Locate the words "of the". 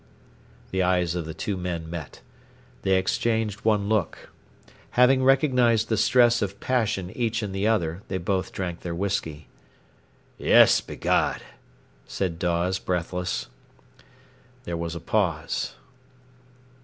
1.13-1.33